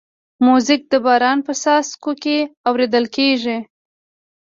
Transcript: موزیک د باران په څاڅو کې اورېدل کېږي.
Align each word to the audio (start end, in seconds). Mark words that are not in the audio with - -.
موزیک 0.45 0.81
د 0.89 0.93
باران 1.05 1.37
په 1.47 1.53
څاڅو 1.61 2.11
کې 2.23 2.37
اورېدل 2.69 3.05
کېږي. 3.15 3.57